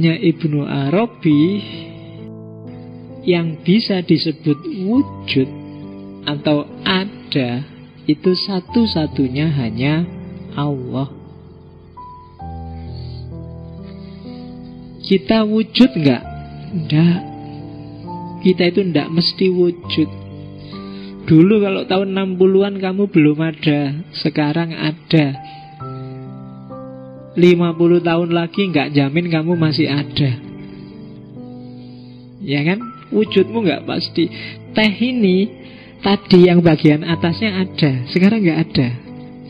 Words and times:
Katanya 0.00 0.16
Ibnu 0.16 0.64
Arabi 0.64 1.60
Yang 3.20 3.48
bisa 3.60 4.00
disebut 4.00 4.56
wujud 4.88 5.44
Atau 6.24 6.64
ada 6.88 7.68
Itu 8.08 8.32
satu-satunya 8.32 9.52
hanya 9.60 10.08
Allah. 10.56 11.12
Kita 15.04 15.44
wujud 15.44 15.90
nggak? 15.92 16.22
Enggak 16.80 17.20
Kita 18.40 18.72
itu 18.72 18.80
enggak 18.80 19.12
mesti 19.12 19.52
wujud. 19.52 20.08
Dulu 21.28 21.54
kalau 21.60 21.84
tahun 21.84 22.16
60-an 22.40 22.80
kamu 22.80 23.04
belum 23.04 23.36
ada 23.36 24.00
Sekarang 24.16 24.72
ada 24.72 25.59
50 27.40 28.04
tahun 28.04 28.30
lagi 28.36 28.68
nggak 28.68 28.92
jamin 28.92 29.32
kamu 29.32 29.56
masih 29.56 29.88
ada. 29.88 30.30
Ya 32.44 32.60
kan? 32.68 32.84
Wujudmu 33.08 33.64
nggak 33.64 33.88
pasti. 33.88 34.28
Teh 34.76 34.92
ini 35.00 35.60
Tadi 36.00 36.48
yang 36.48 36.64
bagian 36.64 37.04
atasnya 37.04 37.60
ada. 37.60 38.08
Sekarang 38.08 38.40
nggak 38.40 38.60
ada. 38.72 38.88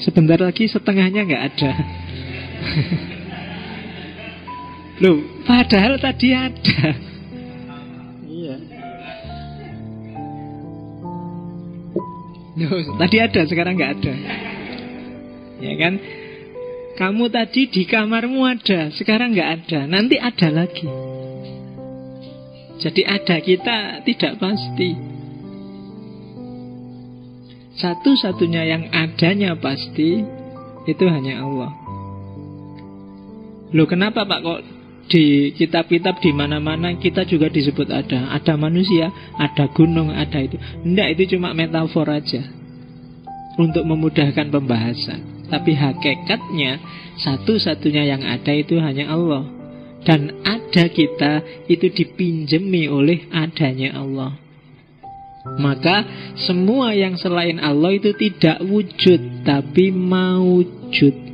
Sebentar 0.02 0.42
lagi 0.42 0.66
setengahnya 0.66 1.22
nggak 1.22 1.42
ada. 1.46 1.70
Loh, 5.02 5.22
padahal 5.46 5.94
tadi 6.02 6.34
ada. 6.34 6.82
Tadi 12.98 13.16
ada, 13.22 13.40
sekarang 13.46 13.78
nggak 13.78 13.92
ada. 14.02 14.14
Ya 15.62 15.74
kan? 15.78 16.02
Kamu 17.00 17.32
tadi 17.32 17.64
di 17.72 17.88
kamarmu 17.88 18.44
ada, 18.44 18.92
sekarang 18.92 19.32
nggak 19.32 19.50
ada, 19.56 19.88
nanti 19.88 20.20
ada 20.20 20.52
lagi. 20.52 20.84
Jadi 22.76 23.08
ada 23.08 23.40
kita 23.40 24.04
tidak 24.04 24.36
pasti. 24.36 24.92
Satu-satunya 27.80 28.68
yang 28.68 28.92
adanya 28.92 29.56
pasti 29.56 30.20
itu 30.84 31.04
hanya 31.08 31.40
Allah. 31.40 31.72
Loh 33.72 33.88
kenapa 33.88 34.28
Pak 34.28 34.40
kok 34.44 34.60
di 35.08 35.56
kitab-kitab 35.56 36.20
di 36.20 36.36
mana-mana 36.36 36.92
kita 37.00 37.24
juga 37.24 37.48
disebut 37.48 37.88
ada. 37.88 38.28
Ada 38.36 38.60
manusia, 38.60 39.08
ada 39.40 39.72
gunung, 39.72 40.12
ada 40.12 40.36
itu. 40.36 40.60
Tidak, 40.60 41.08
itu 41.16 41.32
cuma 41.32 41.56
metafor 41.56 42.12
aja. 42.12 42.44
Untuk 43.56 43.88
memudahkan 43.88 44.52
pembahasan. 44.52 45.39
Tapi 45.50 45.74
hakikatnya 45.74 46.78
satu-satunya 47.18 48.06
yang 48.06 48.22
ada 48.22 48.54
itu 48.54 48.78
hanya 48.78 49.10
Allah. 49.10 49.44
Dan 50.00 50.40
ada 50.46 50.88
kita 50.88 51.66
itu 51.68 51.92
dipinjemi 51.92 52.88
oleh 52.88 53.28
adanya 53.34 54.00
Allah. 54.00 54.32
Maka 55.60 56.04
semua 56.36 56.92
yang 56.92 57.16
selain 57.16 57.60
Allah 57.60 57.96
itu 57.96 58.12
tidak 58.12 58.60
wujud 58.60 59.44
tapi 59.44 59.88
maujud 59.88 61.30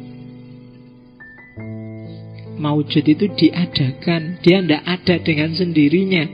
maujud 2.56 3.04
itu 3.04 3.26
diadakan 3.30 4.40
Dia 4.40 4.64
tidak 4.64 4.82
ada 4.82 5.14
dengan 5.20 5.50
sendirinya 5.52 6.24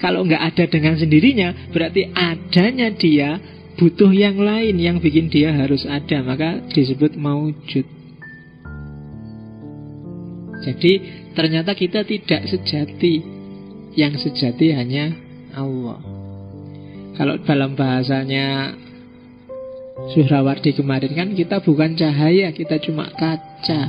Kalau 0.00 0.24
nggak 0.24 0.42
ada 0.42 0.64
dengan 0.66 0.94
sendirinya 0.98 1.70
Berarti 1.70 2.02
adanya 2.10 2.88
dia 2.92 3.30
Butuh 3.74 4.14
yang 4.14 4.38
lain 4.38 4.78
yang 4.78 4.96
bikin 5.02 5.30
dia 5.30 5.50
harus 5.50 5.82
ada 5.86 6.22
Maka 6.22 6.62
disebut 6.70 7.18
maujud 7.18 7.86
Jadi 10.62 10.92
ternyata 11.34 11.74
kita 11.74 12.06
tidak 12.06 12.46
sejati 12.46 13.22
Yang 13.98 14.30
sejati 14.30 14.70
hanya 14.74 15.14
Allah 15.58 15.98
Kalau 17.18 17.38
dalam 17.42 17.74
bahasanya 17.74 18.78
Suhrawardi 19.94 20.74
kemarin 20.74 21.14
kan 21.14 21.28
kita 21.38 21.62
bukan 21.62 21.94
cahaya, 21.94 22.50
kita 22.50 22.82
cuma 22.82 23.06
kaca. 23.14 23.82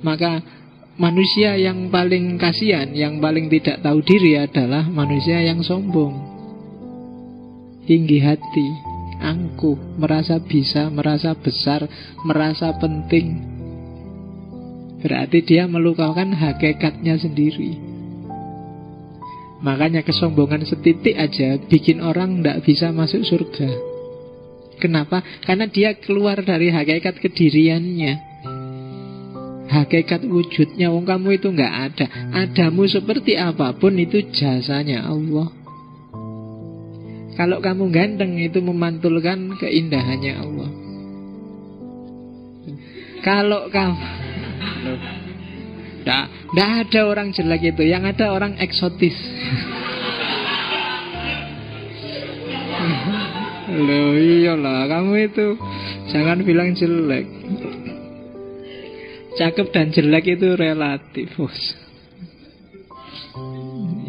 Maka 0.00 0.40
manusia 0.96 1.52
yang 1.60 1.92
paling 1.92 2.40
kasihan, 2.40 2.88
yang 2.96 3.20
paling 3.20 3.52
tidak 3.52 3.84
tahu 3.84 4.00
diri 4.00 4.40
adalah 4.40 4.88
manusia 4.88 5.44
yang 5.44 5.60
sombong. 5.60 6.33
Tinggi 7.84 8.16
hati, 8.16 8.68
angkuh, 9.20 10.00
merasa 10.00 10.40
bisa, 10.40 10.88
merasa 10.88 11.36
besar, 11.36 11.84
merasa 12.24 12.72
penting. 12.80 13.44
Berarti 15.04 15.44
dia 15.44 15.68
melukakan 15.68 16.32
hakikatnya 16.32 17.20
sendiri. 17.20 17.76
Makanya 19.60 20.00
kesombongan 20.00 20.64
setitik 20.64 21.12
aja 21.16 21.60
bikin 21.60 22.00
orang 22.00 22.40
tidak 22.40 22.64
bisa 22.64 22.88
masuk 22.88 23.20
surga. 23.24 23.68
Kenapa? 24.80 25.20
Karena 25.44 25.68
dia 25.68 25.96
keluar 25.96 26.40
dari 26.40 26.72
hakikat 26.72 27.20
kediriannya. 27.20 28.12
Hakikat 29.68 30.24
wujudnya 30.28 30.92
wong 30.92 31.08
kamu 31.08 31.40
itu 31.40 31.48
nggak 31.48 31.74
ada. 31.88 32.06
Adamu 32.32 32.84
seperti 32.88 33.36
apa 33.36 33.76
pun 33.76 33.96
itu 33.96 34.20
jasanya 34.32 35.08
Allah. 35.08 35.63
Kalau 37.34 37.58
kamu 37.58 37.90
ganteng 37.90 38.38
itu 38.38 38.62
memantulkan 38.62 39.58
keindahannya 39.58 40.34
Allah. 40.38 40.70
Kalau 43.24 43.72
kamu 43.72 43.96
Tidak, 46.04 46.24
tidak 46.28 46.70
ada 46.84 47.00
orang 47.08 47.32
jelek 47.32 47.72
itu 47.72 47.82
Yang 47.88 48.12
ada 48.12 48.36
orang 48.36 48.60
eksotis 48.60 49.16
Loh 53.72 54.12
iyalah 54.12 54.84
Kamu 54.92 55.12
itu 55.24 55.56
Jangan 56.12 56.44
bilang 56.44 56.76
jelek 56.76 57.24
Cakep 59.34 59.66
dan 59.74 59.90
jelek 59.90 60.38
itu 60.38 60.54
relatif 60.54 61.26
bos. 61.34 61.58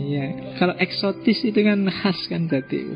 Iya, 0.06 0.26
kalau 0.62 0.78
eksotis 0.78 1.42
itu 1.42 1.60
kan 1.66 1.90
khas 1.90 2.20
kan 2.30 2.46
tadi. 2.46 2.94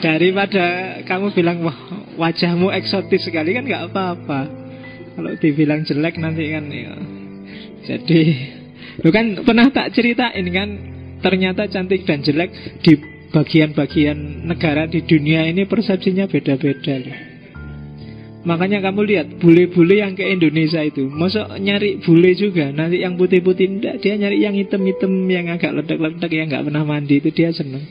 Daripada 0.00 0.98
kamu 1.04 1.36
bilang 1.36 1.60
wah 1.60 1.76
wajahmu 2.16 2.72
eksotis 2.72 3.28
sekali 3.28 3.52
kan 3.52 3.68
nggak 3.68 3.92
apa-apa. 3.92 4.40
Kalau 5.12 5.30
dibilang 5.36 5.84
jelek 5.84 6.16
nanti 6.16 6.48
kan 6.48 6.64
ya. 6.72 6.96
Jadi, 7.82 8.20
lu 9.04 9.12
kan 9.12 9.44
pernah 9.44 9.68
tak 9.68 9.92
ceritain 9.92 10.46
kan 10.48 10.68
ternyata 11.20 11.68
cantik 11.68 12.08
dan 12.08 12.24
jelek 12.24 12.80
di 12.80 12.96
bagian-bagian 13.32 14.48
negara 14.48 14.88
di 14.88 15.04
dunia 15.04 15.44
ini 15.44 15.68
persepsinya 15.68 16.24
beda-beda 16.24 16.94
loh. 17.00 17.31
Makanya 18.42 18.82
kamu 18.82 19.00
lihat 19.06 19.26
bule-bule 19.38 20.02
yang 20.02 20.18
ke 20.18 20.26
Indonesia 20.26 20.82
itu. 20.82 21.06
Masuk 21.06 21.46
nyari 21.62 22.02
bule 22.02 22.34
juga? 22.34 22.74
Nanti 22.74 22.98
yang 22.98 23.14
putih-putih 23.14 23.78
enggak 23.78 24.02
Dia 24.02 24.18
nyari 24.18 24.42
yang 24.42 24.58
hitam-hitam 24.58 25.30
Yang 25.30 25.46
agak 25.58 25.70
ledak-ledak 25.78 26.30
Yang 26.34 26.46
nggak 26.50 26.64
pernah 26.66 26.82
mandi 26.82 27.22
Itu 27.22 27.30
dia 27.30 27.54
seneng. 27.54 27.86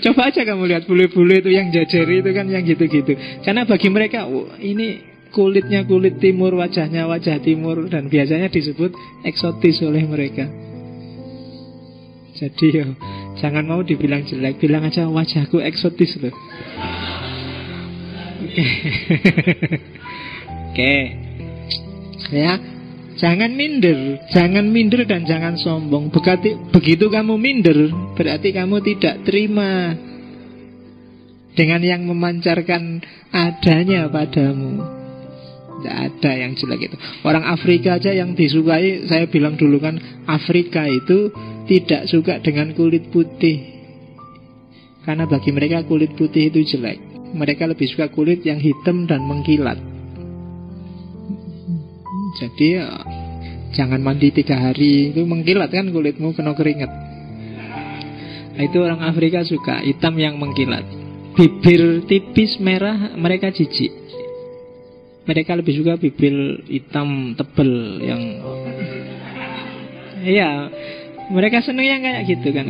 Coba 0.00 0.32
aja 0.32 0.44
kamu 0.44 0.64
lihat 0.68 0.84
bule-bule 0.84 1.44
itu 1.44 1.52
yang 1.52 1.72
jajari 1.72 2.24
itu 2.24 2.30
kan 2.32 2.48
yang 2.48 2.64
gitu-gitu. 2.64 3.12
Karena 3.40 3.64
bagi 3.64 3.88
mereka 3.88 4.28
oh, 4.28 4.52
Ini 4.60 4.86
kulitnya 5.32 5.88
kulit 5.88 6.20
timur 6.20 6.52
Wajahnya 6.60 7.08
wajah 7.08 7.40
timur 7.40 7.88
Dan 7.88 8.12
biasanya 8.12 8.52
disebut 8.52 8.92
eksotis 9.24 9.80
oleh 9.80 10.04
mereka. 10.04 10.44
Jadi 12.36 12.66
yo 12.68 12.84
Jangan 13.40 13.64
mau 13.64 13.80
dibilang 13.80 14.28
jelek 14.28 14.60
Bilang 14.60 14.84
aja 14.84 15.08
wajahku 15.08 15.56
eksotis 15.64 16.20
loh 16.20 16.36
Oke. 20.70 20.94
Ya. 22.30 22.54
Jangan 23.20 23.52
minder, 23.52 24.16
jangan 24.32 24.72
minder 24.72 25.04
dan 25.04 25.28
jangan 25.28 25.60
sombong. 25.60 26.08
Begitu, 26.08 26.56
begitu 26.72 27.12
kamu 27.12 27.36
minder, 27.36 27.92
berarti 28.16 28.48
kamu 28.48 28.80
tidak 28.80 29.28
terima 29.28 29.92
dengan 31.52 31.84
yang 31.84 32.08
memancarkan 32.08 33.04
adanya 33.28 34.08
padamu. 34.08 34.80
Tidak 35.80 35.96
ada 35.96 36.30
yang 36.32 36.56
jelek 36.56 36.92
itu. 36.92 36.96
Orang 37.20 37.44
Afrika 37.44 38.00
aja 38.00 38.08
yang 38.08 38.32
disukai, 38.32 39.04
saya 39.04 39.28
bilang 39.28 39.60
dulu 39.60 39.84
kan, 39.84 40.00
Afrika 40.24 40.88
itu 40.88 41.28
tidak 41.68 42.08
suka 42.08 42.40
dengan 42.40 42.72
kulit 42.72 43.12
putih. 43.12 43.84
Karena 45.04 45.28
bagi 45.28 45.52
mereka 45.52 45.84
kulit 45.84 46.16
putih 46.16 46.48
itu 46.48 46.64
jelek. 46.64 47.09
Mereka 47.30 47.66
lebih 47.70 47.86
suka 47.90 48.10
kulit 48.10 48.42
yang 48.42 48.58
hitam 48.58 49.06
dan 49.06 49.22
mengkilat. 49.22 49.78
Jadi 52.38 52.66
ya, 52.78 52.86
jangan 53.74 54.02
mandi 54.02 54.30
tiga 54.30 54.58
hari 54.58 55.14
itu 55.14 55.22
mengkilat 55.26 55.70
kan 55.70 55.90
kulitmu 55.90 56.34
kena 56.34 56.54
keringat. 56.54 56.90
Nah, 58.54 58.62
itu 58.66 58.78
orang 58.82 59.02
Afrika 59.02 59.42
suka 59.46 59.82
hitam 59.82 60.18
yang 60.18 60.38
mengkilat. 60.38 60.84
Bibir 61.34 62.04
tipis 62.10 62.58
merah 62.58 63.14
mereka 63.14 63.54
jijik. 63.54 63.94
Mereka 65.24 65.54
lebih 65.54 65.74
suka 65.78 65.94
bibir 65.94 66.66
hitam 66.66 67.38
tebel 67.38 68.02
yang 68.02 68.22
Iya, 70.20 70.68
mereka 71.32 71.64
seneng 71.64 71.86
yang 71.88 72.04
kayak 72.04 72.28
gitu 72.28 72.52
kan 72.52 72.68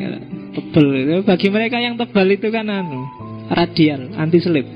Tebel 0.54 0.86
itu 1.02 1.14
Bagi 1.26 1.48
mereka 1.50 1.82
yang 1.82 1.98
tebal 1.98 2.30
itu 2.30 2.46
kan 2.54 2.70
anu 2.70 3.19
Radial, 3.50 4.14
anti 4.14 4.38
selip 4.38 4.66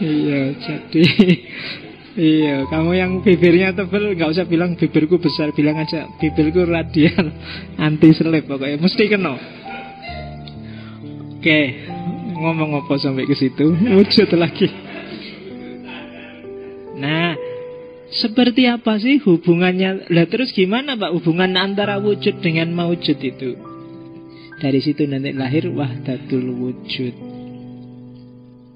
Iya, 0.00 0.40
jadi 0.60 1.04
Iya, 2.20 2.66
kamu 2.66 2.90
yang 2.98 3.12
bibirnya 3.22 3.70
tebel 3.70 4.18
nggak 4.18 4.34
usah 4.34 4.44
bilang 4.44 4.74
bibirku 4.74 5.22
besar, 5.22 5.54
bilang 5.54 5.78
aja 5.78 6.10
bibirku 6.18 6.66
radial, 6.66 7.30
anti 7.78 8.10
selip 8.10 8.50
pokoknya 8.50 8.82
mesti 8.82 9.04
kena. 9.06 9.38
Oke, 11.38 11.60
ngomong 12.34 12.82
apa 12.82 12.98
sampai 12.98 13.30
ke 13.30 13.38
situ? 13.38 13.72
Wujud 13.96 14.26
lagi. 14.36 14.68
Nah, 16.98 17.38
seperti 18.10 18.66
apa 18.66 18.98
sih 18.98 19.22
hubungannya? 19.22 20.10
Lah 20.10 20.26
terus 20.26 20.50
gimana 20.50 20.98
Pak 20.98 21.14
hubungan 21.14 21.54
antara 21.56 22.02
wujud 22.02 22.42
dengan 22.42 22.74
maujud 22.74 23.16
itu? 23.16 23.69
Dari 24.60 24.76
situ 24.84 25.08
nanti 25.08 25.32
lahir 25.32 25.72
wahdatul 25.72 26.52
wujud. 26.52 27.16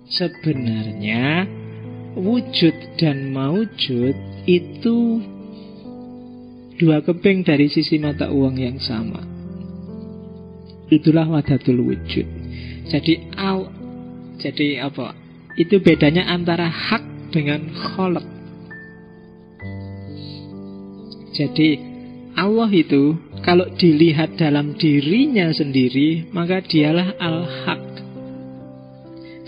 Sebenarnya 0.09 1.45
wujud 2.17 2.97
dan 2.97 3.29
maujud 3.37 4.17
itu 4.49 4.99
dua 6.81 7.05
keping 7.05 7.45
dari 7.45 7.69
sisi 7.69 8.01
mata 8.01 8.33
uang 8.33 8.57
yang 8.57 8.81
sama. 8.81 9.21
Itulah 10.89 11.29
wahdatul 11.29 11.85
wujud. 11.85 12.27
Jadi 12.89 13.37
al 13.37 13.69
jadi 14.41 14.89
apa? 14.89 15.13
Itu 15.61 15.85
bedanya 15.85 16.33
antara 16.33 16.67
hak 16.67 17.29
dengan 17.29 17.69
kholak. 17.73 18.27
Jadi 21.35 21.94
Allah 22.35 22.67
itu 22.75 23.15
kalau 23.47 23.71
dilihat 23.79 24.35
dalam 24.35 24.75
dirinya 24.75 25.55
sendiri 25.55 26.27
maka 26.35 26.59
dialah 26.67 27.15
al-haq. 27.23 27.83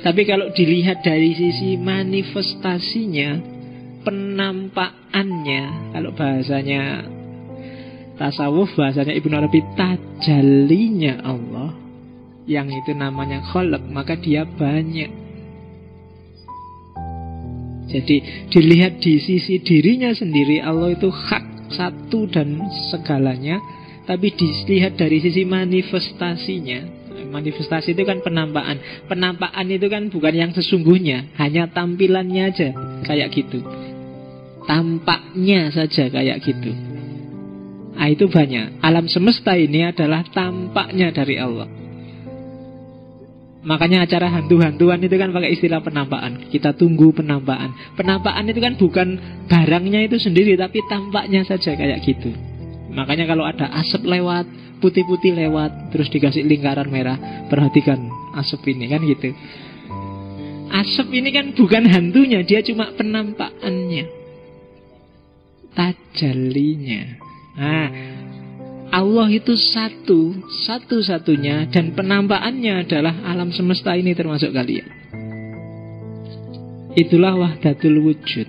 Tapi 0.06 0.22
kalau 0.22 0.54
dilihat 0.54 1.02
dari 1.02 1.34
sisi 1.34 1.74
manifestasinya, 1.82 3.42
penampakannya, 4.06 5.90
kalau 5.90 6.14
bahasanya 6.14 7.10
tasawuf, 8.14 8.70
bahasanya 8.78 9.18
Ibnu 9.18 9.34
Arabi 9.34 9.66
tajalinya 9.74 11.26
Allah 11.26 11.74
yang 12.46 12.70
itu 12.70 12.94
namanya 12.94 13.42
kholak, 13.50 13.82
maka 13.90 14.14
dia 14.14 14.46
banyak. 14.46 15.10
Jadi 17.90 18.46
dilihat 18.50 19.02
di 19.02 19.18
sisi 19.18 19.58
dirinya 19.58 20.14
sendiri 20.14 20.62
Allah 20.62 20.94
itu 20.94 21.10
hak 21.10 21.55
satu 21.70 22.30
dan 22.30 22.60
segalanya 22.92 23.58
tapi 24.06 24.30
dilihat 24.34 24.94
dari 24.94 25.18
sisi 25.18 25.42
manifestasinya 25.42 26.96
manifestasi 27.26 27.98
itu 27.98 28.06
kan 28.06 28.22
penampakan. 28.22 28.78
Penampakan 29.10 29.66
itu 29.66 29.86
kan 29.90 30.06
bukan 30.08 30.34
yang 30.34 30.50
sesungguhnya 30.54 31.34
hanya 31.42 31.66
tampilannya 31.66 32.42
aja 32.54 32.70
kayak 33.02 33.34
gitu. 33.34 33.66
Tampaknya 34.62 35.74
saja 35.74 36.06
kayak 36.06 36.38
gitu. 36.42 36.70
Nah, 37.96 38.12
itu 38.12 38.28
banyak. 38.30 38.78
Alam 38.84 39.10
semesta 39.10 39.58
ini 39.58 39.82
adalah 39.88 40.22
tampaknya 40.30 41.10
dari 41.10 41.40
Allah 41.40 41.85
Makanya 43.66 44.06
acara 44.06 44.30
hantu-hantuan 44.30 45.02
itu 45.02 45.18
kan 45.18 45.34
pakai 45.34 45.50
istilah 45.58 45.82
penampakan. 45.82 46.46
Kita 46.54 46.78
tunggu 46.78 47.10
penampakan. 47.10 47.98
Penampakan 47.98 48.46
itu 48.46 48.60
kan 48.62 48.78
bukan 48.78 49.08
barangnya 49.50 50.06
itu 50.06 50.22
sendiri, 50.22 50.54
tapi 50.54 50.86
tampaknya 50.86 51.42
saja 51.42 51.74
kayak 51.74 51.98
gitu. 52.06 52.30
Makanya 52.94 53.26
kalau 53.26 53.42
ada 53.42 53.66
asap 53.82 54.06
lewat, 54.06 54.46
putih-putih 54.78 55.34
lewat, 55.34 55.90
terus 55.90 56.06
dikasih 56.14 56.46
lingkaran 56.46 56.86
merah, 56.86 57.18
perhatikan 57.50 58.06
asap 58.38 58.70
ini 58.70 58.86
kan 58.86 59.02
gitu. 59.02 59.34
Asap 60.70 61.10
ini 61.18 61.34
kan 61.34 61.50
bukan 61.50 61.90
hantunya, 61.90 62.46
dia 62.46 62.62
cuma 62.62 62.94
penampakannya. 62.94 64.06
Tajalinya. 65.74 67.02
Nah, 67.58 67.88
Allah 68.96 69.28
itu 69.28 69.52
satu, 69.52 70.40
satu-satunya 70.64 71.68
dan 71.68 71.92
penampakannya 71.92 72.88
adalah 72.88 73.12
alam 73.28 73.52
semesta 73.52 73.92
ini 73.92 74.16
termasuk 74.16 74.56
kalian. 74.56 74.88
Itulah 76.96 77.36
wahdatul 77.36 78.00
wujud. 78.00 78.48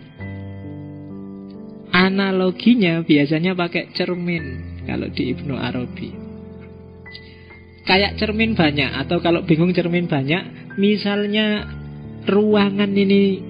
Analoginya 1.91 3.03
biasanya 3.03 3.59
pakai 3.59 3.91
cermin 3.91 4.79
kalau 4.87 5.11
di 5.11 5.35
Ibnu 5.35 5.51
Arabi. 5.51 6.15
Kayak 7.83 8.15
cermin 8.15 8.55
banyak 8.55 9.03
atau 9.03 9.19
kalau 9.19 9.43
bingung 9.43 9.75
cermin 9.75 10.07
banyak, 10.07 10.75
misalnya 10.79 11.67
ruangan 12.23 12.95
ini 12.95 13.43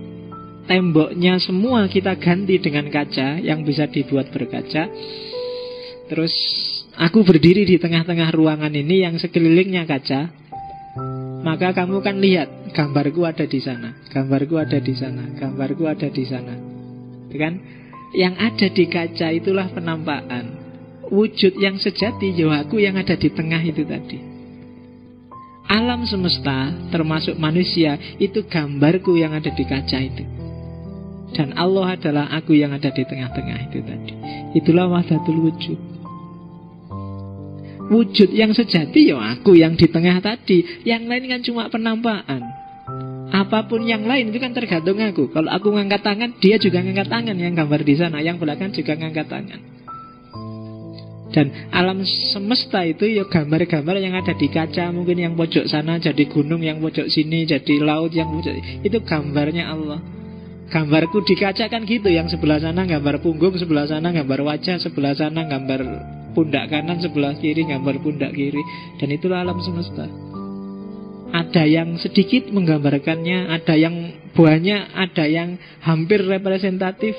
temboknya 0.66 1.38
semua 1.38 1.86
kita 1.86 2.18
ganti 2.18 2.58
dengan 2.58 2.90
kaca 2.90 3.38
yang 3.38 3.62
bisa 3.62 3.86
dibuat 3.86 4.34
berkaca. 4.34 4.90
Terus 6.10 6.34
Aku 6.98 7.22
berdiri 7.22 7.62
di 7.62 7.78
tengah-tengah 7.78 8.34
ruangan 8.34 8.74
ini 8.74 9.06
yang 9.06 9.22
sekelilingnya 9.22 9.86
kaca. 9.86 10.34
Maka 11.46 11.70
kamu 11.78 12.02
kan 12.02 12.18
lihat 12.18 12.74
gambarku 12.74 13.22
ada 13.22 13.46
di 13.46 13.62
sana, 13.62 13.94
gambarku 14.10 14.58
ada 14.58 14.82
di 14.82 14.98
sana, 14.98 15.30
gambarku 15.38 15.86
ada 15.86 16.10
di 16.10 16.26
sana. 16.26 16.58
Itu 17.30 17.38
kan? 17.38 17.54
Yang 18.18 18.34
ada 18.42 18.68
di 18.74 18.86
kaca 18.90 19.28
itulah 19.30 19.70
penampakan. 19.70 20.46
Wujud 21.14 21.56
yang 21.62 21.78
sejati 21.78 22.34
ya 22.36 22.66
aku 22.66 22.82
yang 22.82 22.98
ada 22.98 23.14
di 23.14 23.30
tengah 23.30 23.62
itu 23.62 23.86
tadi. 23.86 24.20
Alam 25.70 26.04
semesta 26.10 26.74
termasuk 26.90 27.38
manusia 27.38 27.96
itu 28.18 28.42
gambarku 28.50 29.16
yang 29.22 29.38
ada 29.38 29.54
di 29.54 29.64
kaca 29.70 30.02
itu. 30.02 30.26
Dan 31.38 31.54
Allah 31.54 31.94
adalah 31.94 32.26
aku 32.34 32.58
yang 32.58 32.74
ada 32.74 32.90
di 32.90 33.06
tengah-tengah 33.06 33.70
itu 33.70 33.80
tadi. 33.86 34.14
Itulah 34.58 34.90
wahdatul 34.90 35.46
wujud. 35.46 35.80
Wujud 37.88 38.36
yang 38.36 38.52
sejati 38.52 39.16
ya 39.16 39.16
aku 39.16 39.56
yang 39.56 39.80
di 39.80 39.88
tengah 39.88 40.20
tadi. 40.20 40.84
Yang 40.84 41.04
lain 41.08 41.24
kan 41.32 41.42
cuma 41.44 41.64
penampakan. 41.72 42.44
Apa 43.28 43.68
pun 43.68 43.84
yang 43.84 44.08
lain 44.08 44.32
itu 44.32 44.40
kan 44.40 44.56
tergantung 44.56 45.00
aku. 45.04 45.28
Kalau 45.32 45.52
aku 45.52 45.76
ngangkat 45.76 46.00
tangan 46.00 46.32
Dia 46.40 46.56
juga 46.60 46.80
ngangkat 46.80 47.08
tangan. 47.12 47.36
Yang 47.36 47.54
gambar 47.60 47.82
di 47.84 47.96
sana 48.00 48.18
Yang 48.24 48.38
belakang 48.40 48.72
juga 48.72 48.96
ngangkat 48.96 49.28
tangan. 49.28 49.60
Dan 51.28 51.52
alam 51.76 52.08
semesta 52.08 52.88
itu 52.88 53.04
ya 53.04 53.28
gambar-gambar 53.28 54.00
yang 54.00 54.16
ada 54.16 54.32
di 54.32 54.48
kaca 54.48 54.96
Mungkin 54.96 55.20
yang 55.20 55.34
pojok 55.36 55.68
sana 55.68 56.00
jadi 56.00 56.24
gunung 56.24 56.64
Yang 56.64 56.88
pojok 56.88 57.08
sini 57.12 57.44
jadi 57.44 57.84
laut 57.84 58.16
Yang 58.16 58.30
pojok 58.32 58.56
Itu 58.88 58.98
gambarnya 59.04 59.68
Allah. 59.68 60.00
Gambarku 60.72 61.24
di 61.28 61.36
kaca 61.36 61.68
kan 61.68 61.84
gitu. 61.84 62.08
Yang 62.08 62.40
sebelah 62.40 62.64
sana 62.64 62.88
gambar 62.88 63.20
punggung 63.20 63.60
Sebelah 63.60 63.92
sana 63.92 64.16
gambar 64.16 64.40
wajah 64.44 64.80
Sebelah 64.80 65.20
sana 65.20 65.44
gambar 65.52 66.16
pundak 66.38 66.70
kanan 66.70 67.02
sebelah 67.02 67.34
kiri 67.42 67.66
gambar 67.66 67.98
pundak 68.06 68.38
kiri. 68.38 68.62
Dan 69.02 69.10
itulah 69.10 69.42
alam 69.42 69.58
semesta. 69.66 70.06
Ada 71.34 71.66
yang 71.66 71.98
sedikit 71.98 72.54
menggambarkannya 72.54 73.50
ada 73.50 73.74
yang 73.74 74.14
banyak 74.38 74.82
ada 74.94 75.26
yang 75.26 75.58
hampir 75.82 76.22
representatif. 76.22 77.18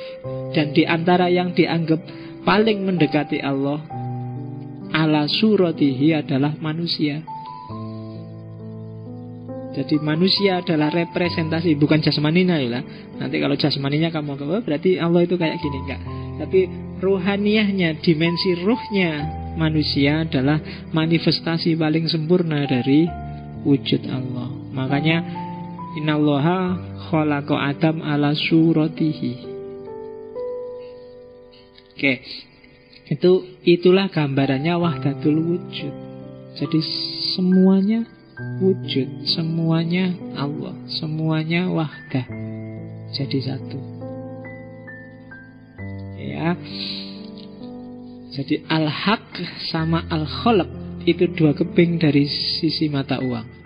Dan 0.54 0.70
di 0.70 0.87
antara 0.87 1.26
yang 1.26 1.50
dianggap 1.50 1.98
paling 2.46 2.87
mendekati 2.87 3.42
Allah 3.42 3.82
ala 4.94 5.28
suratihi 5.28 6.16
adalah 6.16 6.56
manusia 6.56 7.20
jadi 9.76 10.00
manusia 10.00 10.64
adalah 10.64 10.88
representasi 10.88 11.76
bukan 11.76 12.00
jasmaninya 12.00 12.56
ya 12.56 12.80
nanti 13.20 13.37
kalau 13.37 13.54
jasmaninya 13.54 14.08
kamu 14.08 14.40
oh, 14.40 14.62
berarti 14.64 14.96
Allah 14.96 15.25
itu 15.25 15.37
kayak 15.37 15.60
gini 15.60 15.78
enggak 15.84 16.00
tapi 16.38 16.70
ruhaniyahnya, 17.02 17.98
dimensi 17.98 18.54
ruhnya 18.62 19.26
manusia 19.58 20.22
adalah 20.22 20.62
manifestasi 20.94 21.75
paling 21.75 22.06
sempurna 22.06 22.62
dari 22.62 23.10
wujud 23.66 24.06
Allah. 24.06 24.50
Makanya 24.70 25.18
innallaha 25.98 26.78
khalaqa 27.10 27.75
Adam 27.75 28.02
ala 28.06 28.38
suratihi. 28.38 29.34
Oke. 31.98 32.14
Itu 33.08 33.58
itulah 33.64 34.12
gambarannya 34.12 34.78
wahdatul 34.78 35.40
wujud. 35.42 35.94
Jadi 36.54 36.78
semuanya 37.34 38.06
wujud, 38.62 39.26
semuanya 39.26 40.14
Allah, 40.38 40.75
semuanya 40.87 41.66
wahdah. 41.71 42.26
Jadi 43.12 43.38
satu 43.40 43.99
ya. 46.38 46.54
Jadi 48.38 48.62
al-haq 48.71 49.25
sama 49.73 50.07
al-kholak 50.07 50.71
itu 51.09 51.26
dua 51.33 51.57
keping 51.57 51.99
dari 51.99 52.28
sisi 52.28 52.87
mata 52.87 53.18
uang. 53.18 53.57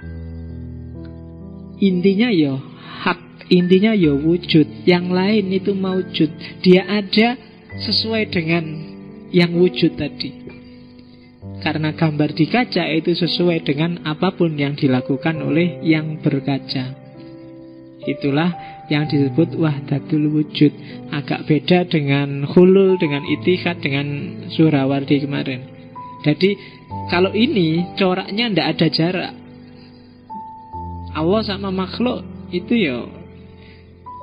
intinya 1.83 2.31
ya 2.31 2.55
hak, 3.03 3.51
intinya 3.51 3.91
ya 3.91 4.15
wujud. 4.15 4.87
Yang 4.87 5.07
lain 5.11 5.45
itu 5.51 5.75
maujud. 5.75 6.31
Dia 6.63 6.87
ada 6.87 7.35
sesuai 7.83 8.31
dengan 8.31 8.65
yang 9.35 9.59
wujud 9.59 9.99
tadi. 9.99 10.42
Karena 11.63 11.95
gambar 11.95 12.35
di 12.35 12.51
kaca 12.51 12.91
itu 12.91 13.15
sesuai 13.15 13.63
dengan 13.63 14.03
apa 14.03 14.35
pun 14.35 14.59
yang 14.59 14.75
dilakukan 14.75 15.39
oleh 15.47 15.79
yang 15.87 16.19
berkaca. 16.19 16.99
Itulah 18.03 18.51
yang 18.91 19.07
disebut 19.07 19.55
wahdatul 19.55 20.27
wujud. 20.35 20.75
Agak 21.15 21.47
beda 21.47 21.87
dengan 21.87 22.43
hulul, 22.51 22.99
dengan 22.99 23.23
itihad, 23.23 23.79
dengan 23.79 24.07
surawardi 24.51 25.23
kemarin. 25.23 25.63
Jadi 26.27 26.59
kalau 27.07 27.31
ini 27.31 27.95
coraknya 27.95 28.51
tidak 28.51 28.69
ada 28.75 28.87
jarak. 28.91 29.33
Allah 31.13 31.43
sama 31.45 31.71
makhluk 31.71 32.25
itu 32.51 32.75
ya 32.75 33.07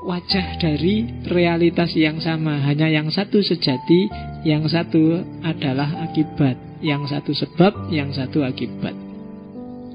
wajah 0.04 0.60
dari 0.60 1.08
realitas 1.28 1.96
yang 1.96 2.20
sama. 2.20 2.60
Hanya 2.68 2.92
yang 2.92 3.08
satu 3.12 3.40
sejati, 3.40 4.12
yang 4.44 4.68
satu 4.68 5.24
adalah 5.44 6.04
akibat. 6.04 6.69
Yang 6.80 7.12
satu 7.12 7.32
sebab, 7.36 7.92
yang 7.92 8.16
satu 8.16 8.44
akibat. 8.44 8.96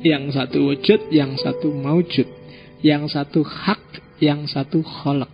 Yang 0.04 0.36
satu 0.36 0.58
wujud, 0.68 1.00
yang 1.08 1.32
satu 1.40 1.72
maujud. 1.72 2.28
Yang 2.84 3.16
satu 3.16 3.40
hak, 3.40 3.82
yang 4.20 4.44
satu 4.44 4.84
kholak. 4.84 5.32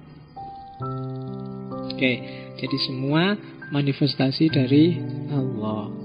Oke, 1.90 2.12
jadi 2.56 2.76
semua 2.86 3.34
manifestasi 3.74 4.48
dari 4.48 4.96
Allah. 5.34 5.99